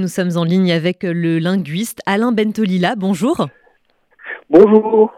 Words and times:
Nous 0.00 0.06
sommes 0.06 0.36
en 0.36 0.44
ligne 0.44 0.70
avec 0.70 1.02
le 1.02 1.40
linguiste 1.40 2.02
Alain 2.06 2.30
Bentolila. 2.30 2.94
Bonjour. 2.94 3.48
Bonjour. 4.48 5.12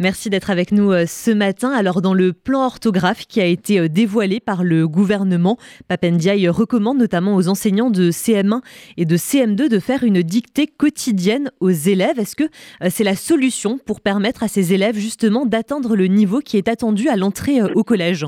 Merci 0.00 0.30
d'être 0.30 0.50
avec 0.50 0.72
nous 0.72 0.90
euh, 0.90 1.04
ce 1.06 1.30
matin. 1.30 1.70
Alors, 1.70 2.02
dans 2.02 2.12
le 2.12 2.32
plan 2.32 2.66
orthographe 2.66 3.24
qui 3.28 3.40
a 3.40 3.44
été 3.44 3.78
euh, 3.78 3.88
dévoilé 3.88 4.40
par 4.40 4.64
le 4.64 4.88
gouvernement, 4.88 5.58
Papendiaï 5.86 6.48
recommande 6.48 6.98
notamment 6.98 7.36
aux 7.36 7.46
enseignants 7.46 7.90
de 7.90 8.10
CM1 8.10 8.62
et 8.96 9.04
de 9.04 9.16
CM2 9.16 9.68
de 9.68 9.78
faire 9.78 10.02
une 10.02 10.22
dictée 10.22 10.66
quotidienne 10.66 11.52
aux 11.60 11.70
élèves. 11.70 12.18
Est-ce 12.18 12.34
que 12.34 12.42
euh, 12.82 12.88
c'est 12.90 13.04
la 13.04 13.14
solution 13.14 13.78
pour 13.78 14.00
permettre 14.00 14.42
à 14.42 14.48
ces 14.48 14.74
élèves 14.74 14.96
justement 14.96 15.46
d'atteindre 15.46 15.94
le 15.94 16.08
niveau 16.08 16.40
qui 16.40 16.56
est 16.56 16.66
attendu 16.66 17.08
à 17.08 17.14
l'entrée 17.14 17.62
au 17.62 17.84
collège? 17.84 18.26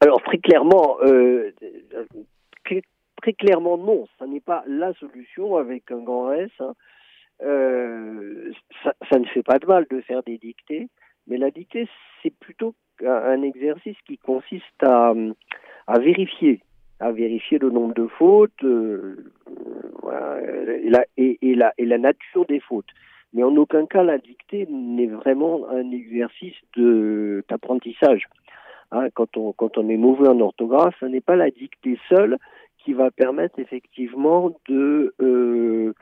Alors, 0.00 0.20
très 0.24 0.38
clairement, 0.38 0.96
très 3.26 3.32
clairement 3.32 3.76
non, 3.76 4.06
ça 4.20 4.26
n'est 4.26 4.40
pas 4.40 4.62
la 4.68 4.92
solution 4.94 5.56
avec 5.56 5.90
un 5.90 5.98
grand 5.98 6.32
S. 6.32 6.50
Hein. 6.60 6.74
Euh, 7.42 8.52
ça, 8.84 9.18
ne 9.18 9.24
fait 9.24 9.42
pas 9.42 9.58
de 9.58 9.66
mal 9.66 9.84
de 9.90 10.00
faire 10.02 10.22
des 10.22 10.38
dictées, 10.38 10.88
mais 11.26 11.36
la 11.36 11.50
dictée, 11.50 11.88
c'est 12.22 12.32
plutôt 12.32 12.76
un 13.04 13.42
exercice 13.42 13.96
qui 14.06 14.16
consiste 14.16 14.80
à, 14.82 15.12
à 15.88 15.98
vérifier, 15.98 16.60
à 17.00 17.10
vérifier 17.10 17.58
le 17.58 17.70
nombre 17.70 17.94
de 17.94 18.06
fautes 18.06 18.62
euh, 18.62 19.16
et, 20.84 20.88
la, 20.88 21.04
et, 21.16 21.54
la, 21.56 21.74
et 21.78 21.84
la 21.84 21.98
nature 21.98 22.46
des 22.46 22.60
fautes. 22.60 22.90
Mais 23.32 23.42
en 23.42 23.56
aucun 23.56 23.86
cas, 23.86 24.04
la 24.04 24.18
dictée 24.18 24.68
n'est 24.70 25.08
vraiment 25.08 25.68
un 25.68 25.90
exercice 25.90 26.54
d'apprentissage. 26.76 28.28
Hein, 28.92 29.08
quand, 29.14 29.36
on, 29.36 29.52
quand 29.52 29.78
on 29.78 29.88
est 29.88 29.96
mauvais 29.96 30.28
en 30.28 30.38
orthographe, 30.38 30.94
ce 31.00 31.06
n'est 31.06 31.20
pas 31.20 31.34
la 31.34 31.50
dictée 31.50 31.98
seule 32.08 32.38
qui 32.86 32.92
va 32.92 33.10
permettre 33.10 33.58
effectivement 33.58 34.56
de, 34.68 35.12
euh, 35.20 35.92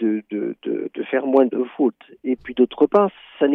de, 0.00 0.24
de, 0.28 0.56
de, 0.64 1.02
faire 1.04 1.24
moins 1.24 1.46
de 1.46 1.62
fautes. 1.76 1.94
Et 2.24 2.34
puis 2.34 2.52
d'autre 2.52 2.86
part, 2.86 3.10
ça 3.38 3.46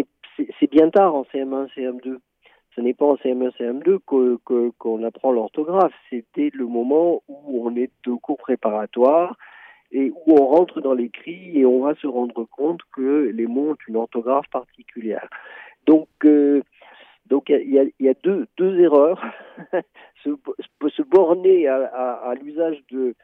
c'est 0.58 0.72
bien 0.72 0.90
tard 0.90 1.14
en 1.16 1.24
CM1, 1.24 1.68
CM2. 1.76 2.18
Ce 2.76 2.82
n'est 2.82 2.94
pas 2.94 3.06
en 3.06 3.16
CM1, 3.16 3.52
CM2 3.58 4.00
qu'on 4.06 4.38
que, 4.80 5.06
apprend 5.06 5.34
l'orthographe. 5.34 5.92
C'était 6.10 6.50
le 6.54 6.66
moment 6.66 7.22
où 7.28 7.68
on 7.68 7.76
est 7.76 7.92
au 8.08 8.20
cours 8.20 8.38
préparatoire 8.38 9.36
et 9.92 10.12
où 10.12 10.40
on 10.40 10.46
rentre 10.46 10.80
dans 10.80 10.94
l'écrit 10.94 11.60
et 11.60 11.66
on 11.66 11.82
va 11.82 11.94
se 11.96 12.08
rendre 12.08 12.46
compte 12.46 12.80
que 12.96 13.32
les 13.36 13.48
mots 13.48 13.72
ont 13.72 13.78
une 13.90 13.98
orthographe 13.98 14.50
particulière. 14.50 15.28
Donc, 15.86 16.08
euh, 16.24 16.62
donc 17.26 17.50
il 17.50 17.70
y 17.70 17.80
a, 17.80 17.84
y 18.00 18.08
a, 18.08 18.14
deux, 18.24 18.48
deux 18.58 18.80
erreurs. 18.80 19.22
À, 21.70 21.86
à, 21.86 22.30
à 22.30 22.36
l'usage 22.36 22.78
de, 22.92 23.16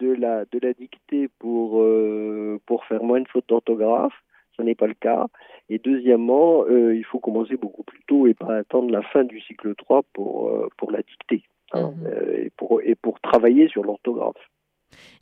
de, 0.00 0.12
la, 0.12 0.44
de 0.44 0.58
la 0.60 0.72
dictée 0.72 1.28
pour, 1.38 1.80
euh, 1.82 2.60
pour 2.66 2.84
faire 2.84 3.02
moins 3.02 3.20
de 3.20 3.28
fautes 3.28 3.48
d'orthographe. 3.48 4.14
Ce 4.56 4.62
n'est 4.62 4.76
pas 4.76 4.86
le 4.86 4.94
cas. 4.94 5.26
Et 5.68 5.78
deuxièmement, 5.78 6.64
euh, 6.68 6.94
il 6.94 7.04
faut 7.04 7.18
commencer 7.18 7.56
beaucoup 7.56 7.82
plus 7.82 8.00
tôt 8.06 8.26
et 8.26 8.34
pas 8.34 8.56
attendre 8.56 8.90
la 8.90 9.02
fin 9.02 9.24
du 9.24 9.40
cycle 9.40 9.74
3 9.74 10.02
pour, 10.12 10.48
euh, 10.48 10.68
pour 10.76 10.92
la 10.92 11.02
dictée 11.02 11.42
hein, 11.72 11.92
mhm. 11.96 12.34
et, 12.36 12.50
pour, 12.56 12.80
et 12.82 12.94
pour 12.94 13.18
travailler 13.20 13.68
sur 13.68 13.82
l'orthographe. 13.82 14.50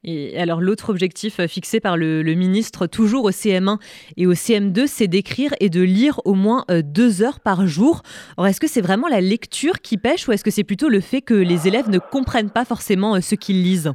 Et 0.04 0.38
alors 0.38 0.60
l'autre 0.60 0.90
objectif 0.90 1.38
euh, 1.38 1.46
fixé 1.46 1.80
par 1.80 1.96
le, 1.96 2.22
ministre, 2.34 2.86
toujours 2.86 3.24
au 3.24 3.30
CM1 3.30 3.78
et 4.16 4.26
au 4.26 4.32
CM2, 4.32 4.86
c'est 4.86 5.06
d'écrire 5.06 5.52
et 5.60 5.68
de 5.68 5.80
lire 5.80 6.20
au 6.24 6.34
moins 6.34 6.64
euh, 6.70 6.82
deux 6.82 7.22
heures 7.22 7.40
par 7.40 7.66
jour. 7.66 8.02
Alors 8.36 8.48
est-ce 8.48 8.60
que 8.60 8.66
c'est 8.66 8.80
vraiment 8.80 9.08
la 9.08 9.20
lecture 9.20 9.80
qui 9.80 9.98
pêche 9.98 10.26
ou 10.28 10.32
est-ce 10.32 10.44
que 10.44 10.50
c'est 10.50 10.64
plutôt 10.64 10.88
le 10.88 11.00
fait 11.00 11.20
que 11.20 11.34
les 11.34 11.68
élèves 11.68 11.88
ne 11.88 11.98
comprennent 11.98 12.50
pas 12.50 12.64
forcément 12.64 13.14
euh, 13.14 13.20
ce 13.20 13.34
qu'ils 13.36 13.62
lisent? 13.62 13.92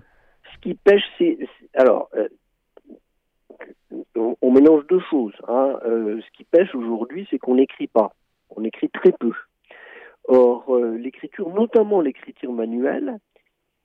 Ce 0.54 0.60
qui 0.62 0.76
pêche, 0.76 1.04
c'est... 1.18 1.38
Alors, 1.74 2.10
on, 4.16 4.52
mélange 4.52 4.88
deux 4.88 5.02
choses. 5.12 5.34
Hein. 5.48 5.78
ce 5.84 6.38
qui 6.38 6.44
pêche 6.46 6.74
aujourd'hui, 6.74 7.28
c'est 7.30 7.38
qu'on 7.38 7.56
n'écrit 7.56 7.86
pas. 7.86 8.14
On 8.50 8.64
écrit 8.64 8.90
très 8.90 9.12
peu. 9.12 9.32
Or, 10.28 10.76
l'écriture, 10.98 11.50
notamment 11.54 12.02
l'écriture 12.02 12.52
manuelle, 12.52 13.20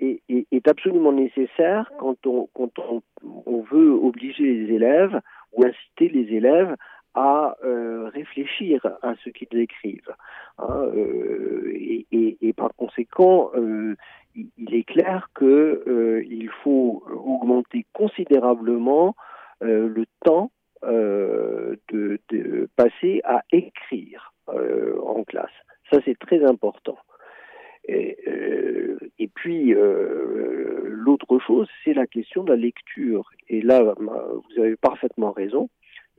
est, 0.02 0.68
absolument 0.68 1.12
nécessaire 1.12 1.90
quand 1.98 2.26
on, 2.26 2.48
quand 2.54 2.70
on, 2.78 3.62
veut 3.70 3.92
obliger 3.92 4.44
les 4.44 4.74
élèves 4.74 5.20
ou 5.52 5.64
inciter 5.64 6.08
les 6.08 6.34
élèves 6.36 6.76
à 7.14 7.56
euh, 7.64 8.08
réfléchir 8.12 8.86
à 9.02 9.14
ce 9.22 9.30
qu'ils 9.30 9.58
écrivent. 9.58 10.14
Hein, 10.58 10.90
euh, 10.94 11.72
et, 11.74 12.52
par 12.56 12.74
conséquent, 12.76 13.50
euh, 13.54 13.96
il, 14.34 14.74
est 14.74 14.84
clair 14.84 15.28
qu'il 15.38 16.50
faut 16.62 17.02
augmenter 17.10 17.86
considérablement 17.92 19.14
le 19.60 20.04
temps 20.24 20.50
de, 20.82 21.78
de, 22.28 22.69
passer 22.76 23.20
à 23.24 23.42
écrire 23.52 24.32
en 24.46 25.24
classe. 25.24 25.50
Ça, 25.90 25.98
c'est 26.04 26.19
très 26.19 26.44
important. 26.44 26.98
Et, 27.88 28.16
euh, 28.26 28.98
et 29.19 29.28
puis, 29.28 29.75
euh, 29.75 30.84
l'autre 30.88 31.38
chose, 31.38 31.69
c'est 31.84 31.94
la 31.94 32.06
question 32.06 32.44
de 32.44 32.50
la 32.50 32.56
lecture. 32.56 33.31
Et 33.48 33.60
là, 33.60 33.94
vous 33.98 34.60
avez 34.60 34.76
parfaitement 34.76 35.32
raison 35.32 35.69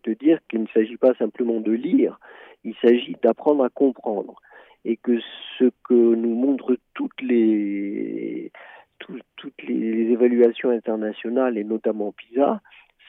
de 0.04 0.14
dire 0.14 0.40
qu'il 0.50 0.62
ne 0.62 0.68
s'agit 0.68 0.98
pas 0.98 1.14
simplement 1.16 1.62
de 1.62 1.72
lire, 1.72 2.20
il 2.66 2.76
s'agit 2.82 3.16
d'apprendre 3.22 3.64
à 3.64 3.70
comprendre. 3.70 4.36
Et 4.86 4.98
que 4.98 5.18
ce 5.58 5.66
que 5.88 5.94
nous 5.94 6.36
montrent 6.36 6.78
toutes 6.94 7.22
les, 7.22 8.52
toutes 9.00 9.62
les 9.66 10.12
évaluations 10.12 10.72
internationales, 10.72 11.58
et 11.58 11.64
notamment 11.64 12.12
PISA, 12.12 12.62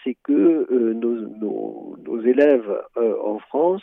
c'est 0.04 0.16
que 0.22 0.32
euh, 0.70 0.94
nos, 0.94 2.22
élèves 2.24 2.80
en 2.96 3.38
France 3.40 3.82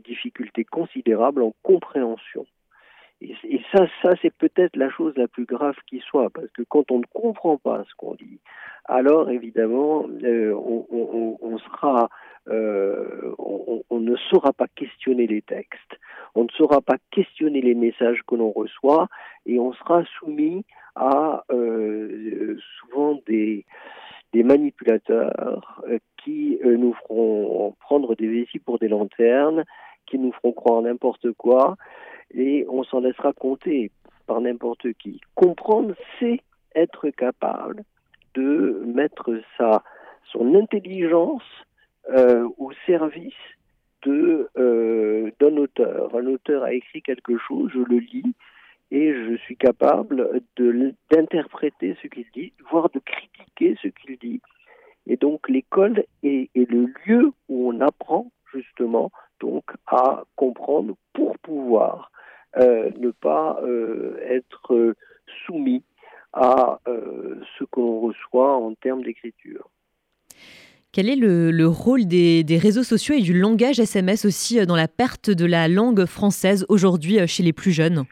difficultés 0.00 0.64
considérables 0.64 1.42
en 1.42 1.54
compréhension. 1.62 2.46
Et, 3.20 3.60
ça, 3.72 3.86
ça 4.02 4.10
c'est 4.22 4.32
peut-être 4.32 4.76
la 4.76 4.90
chose 4.90 5.12
la 5.16 5.26
plus 5.26 5.44
grave 5.44 5.74
qui 5.88 5.98
soit, 6.00 6.30
parce 6.30 6.50
que 6.52 6.62
quand 6.62 6.90
on 6.92 6.98
ne 6.98 7.06
comprend 7.12 7.56
pas 7.56 7.84
ce 7.88 7.94
qu'on 7.96 8.14
dit, 8.14 8.38
alors 8.84 9.28
évidemment, 9.28 10.06
euh, 10.22 10.54
on, 10.54 11.58
sera, 11.58 12.08
euh, 12.48 13.34
on, 13.38 14.00
ne 14.00 14.16
saura 14.30 14.52
pas 14.52 14.68
questionner 14.68 15.26
les 15.26 15.42
textes, 15.42 15.98
on 16.36 16.44
ne 16.44 16.48
saura 16.50 16.80
pas 16.80 16.96
questionner 17.10 17.60
les 17.60 17.74
messages 17.74 18.20
que 18.26 18.36
l'on 18.36 18.52
reçoit, 18.52 19.08
et 19.46 19.58
on 19.58 19.72
sera 19.72 20.04
soumis 20.18 20.64
à 20.94 21.44
euh, 21.50 22.56
souvent 22.78 23.18
des 23.26 23.64
des 24.34 24.42
manipulateurs 24.42 25.82
qui 26.22 26.58
nous 26.62 26.92
feront 26.92 27.74
prendre 27.80 28.14
des 28.14 28.28
vessies 28.28 28.58
pour 28.58 28.78
des 28.78 28.88
lanternes, 28.88 29.64
nous 30.18 30.32
feront 30.32 30.52
croire 30.52 30.82
n'importe 30.82 31.32
quoi, 31.32 31.76
et 32.34 32.66
on 32.68 32.84
s'en 32.84 33.00
laissera 33.00 33.32
compter 33.32 33.90
par 34.26 34.40
n'importe 34.40 34.92
qui. 34.94 35.20
Comprendre, 35.34 35.94
c'est 36.18 36.40
être 36.74 37.08
capable 37.10 37.84
de 38.34 38.82
mettre 38.86 39.40
sa, 39.56 39.82
son 40.32 40.54
intelligence 40.54 41.42
euh, 42.10 42.48
au 42.58 42.72
service 42.86 43.34
euh, 44.06 45.30
d'un 45.40 45.56
auteur. 45.56 46.14
Un 46.14 46.26
auteur 46.26 46.62
a 46.62 46.72
écrit 46.72 47.02
quelque 47.02 47.36
chose, 47.36 47.70
je 47.74 47.80
le 47.80 47.98
lis 47.98 48.34
et 48.90 49.12
je 49.12 49.36
suis 49.36 49.56
capable 49.56 50.42
d'interpréter 51.10 51.96
ce 52.00 52.06
qu'il 52.08 52.24
dit, 52.32 52.52
voire 52.70 52.88
de 52.90 53.00
critiquer 53.00 53.76
ce 53.82 53.88
qu'il 53.88 54.16
dit. 54.18 54.40
Et 55.06 55.16
donc 55.16 55.48
l'école 55.48 56.04
est, 56.22 56.48
le 56.54 56.92
lieu 57.06 57.32
où 57.48 57.70
on 57.70 57.80
apprend 57.80 58.30
justement 58.52 59.10
à 59.90 60.24
comprendre 60.36 60.94
pour 61.12 61.38
pouvoir 61.38 62.10
euh, 62.56 62.90
ne 62.98 63.10
pas 63.10 63.60
euh, 63.62 64.16
être 64.28 64.94
soumis 65.46 65.82
à 66.32 66.78
euh, 66.88 67.40
ce 67.58 67.64
qu'on 67.64 68.00
reçoit 68.00 68.56
en 68.56 68.74
termes 68.74 69.02
d'écriture. 69.02 69.68
Quel 70.92 71.08
est 71.08 71.16
le, 71.16 71.66
rôle 71.66 72.06
des, 72.06 72.44
réseaux 72.60 72.82
sociaux 72.82 73.14
et 73.14 73.20
du 73.20 73.38
langage 73.38 73.78
SMS 73.78 74.24
aussi 74.24 74.64
dans 74.66 74.76
la 74.76 74.88
perte 74.88 75.30
de 75.30 75.46
la 75.46 75.68
langue 75.68 76.06
française 76.06 76.64
aujourd'hui 76.68 77.26
chez 77.26 77.42
les 77.42 77.52
plus 77.52 77.72
jeunes? 77.72 78.04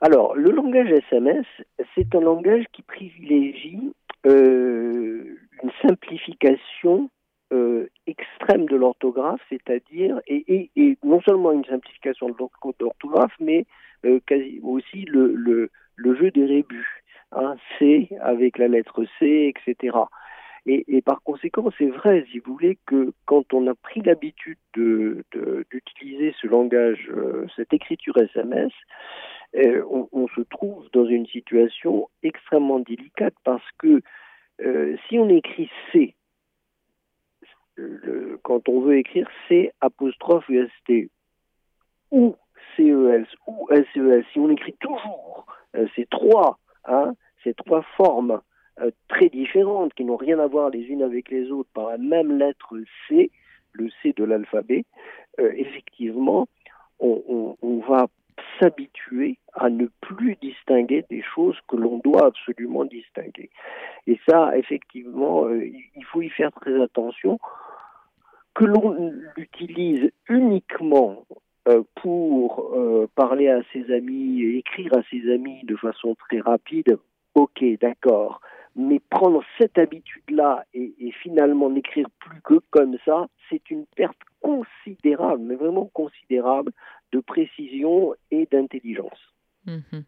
Alors, 0.00 0.34
le 0.36 0.50
langage 0.50 0.90
SMS, 0.90 1.46
c'est 1.94 2.14
un 2.14 2.20
langage 2.20 2.64
qui 2.72 2.82
privilégie 2.82 3.92
une 4.26 5.70
simplification 5.82 7.08
euh, 7.54 7.88
extrême 8.08 8.66
de 8.66 8.74
l'orthographe, 8.74 9.40
c'est-à-dire, 9.48 10.20
et, 10.26 10.70
non 11.04 11.20
seulement 11.20 11.52
une 11.52 11.64
simplification 11.64 12.28
de 12.28 12.34
l'orthographe, 12.80 13.34
mais 13.38 13.64
euh, 14.04 14.18
aussi 14.64 15.04
le, 15.04 15.70
jeu 15.96 16.30
des 16.32 16.46
rébus. 16.46 17.04
Hein, 17.30 17.56
C 17.78 18.08
avec 18.20 18.58
la 18.58 18.68
lettre 18.68 19.04
C, 19.18 19.52
etc. 19.54 19.96
Et, 20.66 21.02
par 21.02 21.22
conséquent, 21.22 21.68
c'est 21.78 21.90
vrai, 21.90 22.26
si 22.32 22.38
vous 22.38 22.54
voulez, 22.54 22.78
que 22.86 23.12
quand 23.26 23.52
on 23.52 23.66
a 23.68 23.74
pris 23.74 24.00
l'habitude 24.00 24.58
d'utiliser 24.74 26.34
ce 26.40 26.46
langage, 26.46 27.08
euh, 27.10 27.46
cette 27.54 27.72
écriture 27.72 28.16
SMS, 28.16 28.72
on, 29.54 30.26
se 30.34 30.40
trouve 30.40 30.88
dans 30.92 31.06
une 31.06 31.26
situation 31.26 32.08
extrêmement 32.24 32.80
délicate 32.80 33.34
parce 33.44 33.68
que 33.78 34.00
si 35.08 35.18
on 35.18 35.28
écrit 35.28 35.70
C, 35.92 36.14
quand 38.44 38.68
on 38.68 38.80
veut 38.80 38.98
écrire 38.98 39.28
C 39.48 39.72
apostrophe 39.80 40.48
UST 40.48 41.10
ou 42.12 42.36
CES 42.76 43.26
ou 43.48 43.68
SES, 43.70 44.24
si 44.32 44.38
on 44.38 44.50
écrit 44.50 44.74
toujours 44.80 45.46
ces 45.96 46.06
trois, 46.06 46.58
hein, 46.84 47.14
ces 47.42 47.54
trois 47.54 47.82
formes 47.96 48.40
euh, 48.80 48.90
très 49.06 49.28
différentes, 49.28 49.94
qui 49.94 50.04
n'ont 50.04 50.16
rien 50.16 50.40
à 50.40 50.48
voir 50.48 50.70
les 50.70 50.82
unes 50.82 51.02
avec 51.02 51.30
les 51.30 51.52
autres, 51.52 51.70
par 51.74 51.90
la 51.90 51.98
même 51.98 52.38
lettre 52.38 52.74
C, 53.08 53.30
le 53.72 53.88
C 54.02 54.12
de 54.16 54.24
l'alphabet, 54.24 54.84
euh, 55.38 55.52
effectivement, 55.56 56.48
on, 56.98 57.54
va 57.86 58.06
s'habituer 58.58 59.36
à 59.52 59.68
ne 59.68 59.86
plus 60.00 60.36
distinguer 60.40 61.04
des 61.10 61.22
choses 61.22 61.58
que 61.68 61.76
l'on 61.76 61.98
doit 61.98 62.26
absolument 62.26 62.84
distinguer. 62.84 63.50
Et 64.06 64.18
ça, 64.26 64.56
effectivement, 64.56 65.44
euh, 65.44 65.64
il 65.64 66.04
faut 66.06 66.22
y 66.22 66.30
faire 66.30 66.50
très 66.50 66.80
attention. 66.82 67.38
Que 68.54 68.64
l'on 68.64 69.12
l'utilise 69.36 70.10
uniquement 70.28 71.26
pour 71.96 72.76
parler 73.14 73.48
à 73.48 73.62
ses 73.72 73.92
amis 73.92 74.42
écrire 74.58 74.92
à 74.96 75.02
ses 75.10 75.32
amis 75.32 75.64
de 75.64 75.76
façon 75.76 76.14
très 76.14 76.40
rapide, 76.40 76.98
ok, 77.34 77.64
d'accord 77.80 78.40
mais 78.76 79.00
prendre 79.10 79.42
cette 79.58 79.78
habitude-là 79.78 80.64
et, 80.74 81.12
finalement 81.22 81.70
n'écrire 81.70 82.08
plus 82.18 82.40
que 82.42 82.60
comme 82.70 82.96
ça, 83.04 83.28
c'est 83.48 83.70
une 83.70 83.86
perte 83.96 84.18
considérable, 84.40 85.42
mais 85.42 85.54
vraiment 85.54 85.86
considérable, 85.92 86.72
de 87.12 87.20
précision 87.20 88.14
et 88.30 88.46
d'intelligence. 88.50 89.18
Mhm. 89.66 90.04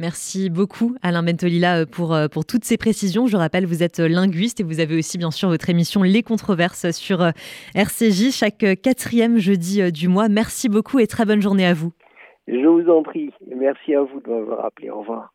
Merci 0.00 0.48
beaucoup 0.48 0.96
Alain 1.02 1.22
Bentolila 1.22 1.80
euh, 1.80 1.84
pour, 1.84 2.14
euh, 2.14 2.26
pour 2.26 2.46
toutes 2.46 2.64
ces 2.64 2.78
précisions. 2.78 3.26
Je 3.26 3.36
rappelle, 3.36 3.66
vous 3.66 3.82
êtes 3.82 3.98
linguiste 3.98 4.58
et 4.58 4.62
vous 4.62 4.80
avez 4.80 4.96
aussi 4.96 5.18
bien 5.18 5.30
sûr 5.30 5.50
votre 5.50 5.68
émission 5.68 6.02
Les 6.02 6.22
Controverses 6.22 6.90
sur 6.92 7.20
euh, 7.20 7.32
RCJ 7.74 8.30
chaque 8.30 8.64
quatrième 8.80 9.36
jeudi 9.36 9.92
du 9.92 10.08
mois. 10.08 10.30
Merci 10.30 10.70
beaucoup 10.70 11.00
et 11.00 11.06
très 11.06 11.26
bonne 11.26 11.42
journée 11.42 11.66
à 11.66 11.74
vous. 11.74 11.92
Je 12.48 12.66
vous 12.66 12.88
en 12.90 13.02
prie. 13.02 13.30
Merci 13.54 13.94
à 13.94 14.00
vous 14.00 14.20
de 14.20 14.30
m'avoir 14.30 14.64
appelé. 14.64 14.88
Au 14.88 15.00
revoir. 15.00 15.34